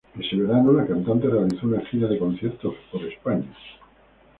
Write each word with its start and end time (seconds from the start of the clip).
Ese 0.19 0.35
verano 0.35 0.71
la 0.71 0.87
cantante 0.87 1.27
realizó 1.29 1.67
una 1.67 1.85
gira 1.85 2.07
de 2.07 2.17
conciertos 2.17 2.73
por 2.91 3.03
España. 3.05 3.55